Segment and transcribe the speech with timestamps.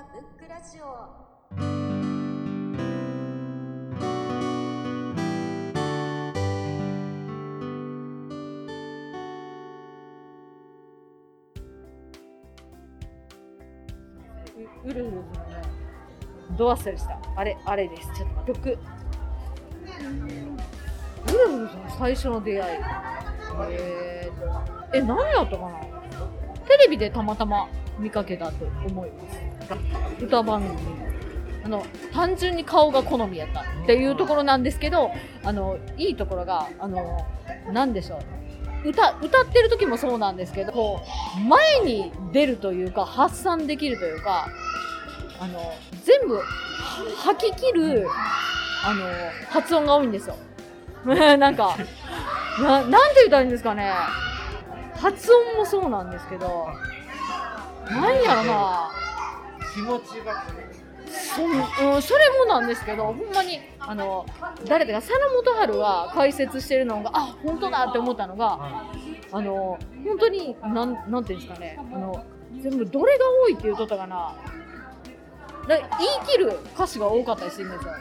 [0.00, 0.84] ブックラジオ。
[14.82, 15.26] ウルフのね
[16.56, 17.18] ドアスタルした。
[17.36, 18.08] あれあれです。
[18.16, 18.76] ちょっと曲ウ
[21.26, 22.80] ルフの最初の出会い。
[23.72, 25.78] えー、え何やったかな？
[26.66, 27.68] テレビでたまたま。
[28.00, 30.24] 見かけたと思います。
[30.24, 30.78] 歌番組
[31.62, 35.10] あの単純に顔が好みやったっていうところなんですけど
[35.44, 37.26] あのいいところがあの
[37.72, 38.88] 何でしょう。
[38.88, 41.02] 歌歌ってる時もそうなんですけどこ
[41.36, 44.48] う前に出るというか発散できるというか
[45.38, 46.40] あの全部
[47.18, 48.06] 吐き切る
[48.82, 49.04] あの
[49.50, 50.36] 発音が多いんですよ。
[51.04, 51.76] なんか
[52.58, 53.92] ななんて言ったらいいんですかね。
[54.96, 56.66] 発音もそうなんですけど
[57.90, 58.90] なんやろな。
[59.74, 60.44] 気持ちが。
[61.10, 64.24] そ,、うん、それもなんですけどほんまにあの
[64.66, 68.86] 誰だか佐野元春が解説してるのがあ本当だって思ったのが
[69.32, 71.76] あの本当になんなんていうんですかね。
[71.78, 72.24] あの
[72.60, 74.36] 全部どれが多いって言うとったかな。
[75.68, 75.88] だ言い
[76.26, 77.92] 切る歌詞が多かったりするんですよ。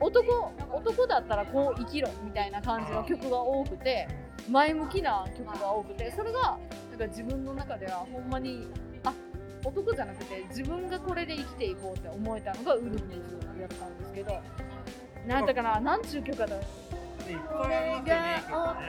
[0.00, 4.08] お男男だったらこう生きろみたいな感じの曲が多くて
[4.50, 6.58] 前向きな曲が多くてそれが
[6.98, 8.66] か自分の中ではほんまに
[9.04, 9.12] あ
[9.64, 13.06] 男じゃなくて自分がこれで生きていこうって思えたのがウルフルズ
[13.60, 14.40] やったんですけど
[15.26, 16.62] なんだかななんちゅう曲かだいっ
[17.46, 18.44] こぱいありれますよね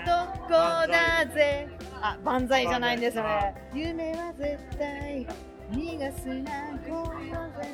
[0.06, 0.50] が男
[0.88, 1.68] だぜ。
[2.02, 3.54] あ万歳じゃないんですよね。
[3.74, 5.28] 夢は絶対
[5.72, 6.52] 逃がすな
[6.88, 7.68] 恋は絶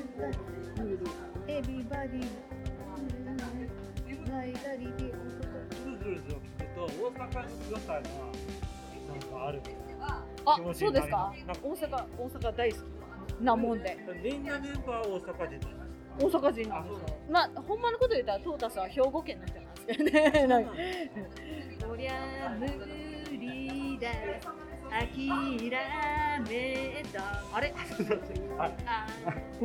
[1.45, 2.25] 対エビバディ
[4.27, 5.13] 泣いたりでウ
[5.85, 8.01] ルフルズを聞くと大阪の良さが
[9.07, 9.61] なんかある。
[10.47, 11.33] あそうですか？
[11.63, 12.81] 大阪大阪大好き
[13.43, 13.97] なもんで。
[14.23, 15.67] みんなメンバーは大阪人
[16.17, 17.17] 大阪人なんですよ。
[17.29, 20.47] まあほんまのこと言ったらトータスは兵庫県の人なんですけどね。
[20.47, 20.71] なんか。
[21.81, 22.65] そりゃ無
[23.37, 24.09] 理だ。
[24.87, 25.27] 諦
[26.47, 27.43] めた。
[27.53, 27.73] あれ？
[28.57, 28.73] はい。
[28.85, 29.07] あ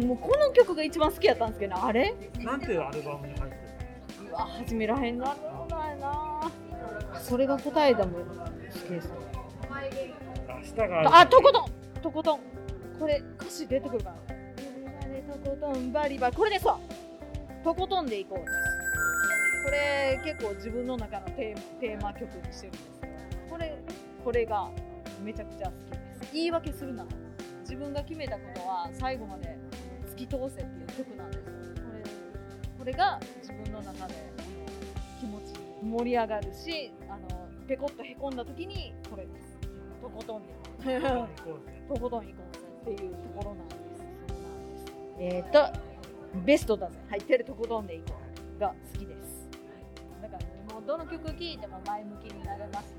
[0.00, 2.14] もうこの曲が一番好きやったんですけどあれ？
[2.38, 3.56] なんていうアルバムに入って
[4.24, 5.26] るうわ始めらへんな。
[5.34, 6.29] るほどやな
[7.18, 8.28] それが答えだもん好
[8.86, 9.12] きです
[10.48, 12.40] 明日があとことんとことん。
[12.98, 14.16] これ歌詞出てくるかな
[15.42, 16.78] とことんバリバリこれですわ。
[17.62, 18.52] とことんでいこうです。
[19.64, 23.12] これ結構自分の中のテーマ曲にしてるんですけど。
[23.50, 23.78] これ
[24.24, 24.70] これが
[25.22, 26.32] めちゃくちゃ好きです。
[26.32, 27.08] 言い訳するなら
[27.60, 29.56] 自分が決めたことは最後まで
[30.06, 31.40] 突き通せっていう曲なんです。
[31.40, 31.44] よ
[31.76, 32.02] これ
[32.78, 34.14] これが自分の中で
[35.82, 39.58] 盛り上がるしあのペコッとへこんだ時にこれです
[40.00, 40.42] とことん
[41.88, 42.60] とことん行こうぜ
[42.92, 43.80] っていうところなんです。
[44.28, 44.86] そうなんです
[45.18, 45.66] えっ、と、
[46.44, 46.98] ベストだぜ。
[47.10, 48.14] 入ってるとことんでいこ
[48.56, 49.48] うが好きです。
[50.22, 52.94] だから、ね、もうどの曲聴いても前向きになれます。